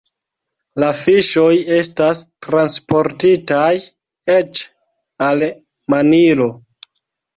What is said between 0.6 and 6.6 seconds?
La fiŝoj estas transportitaj eĉ al Manilo.